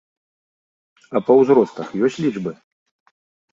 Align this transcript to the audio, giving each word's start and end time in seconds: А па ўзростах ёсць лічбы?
А 1.19 1.21
па 1.27 1.31
ўзростах 1.41 1.87
ёсць 2.09 2.19
лічбы? 2.25 2.57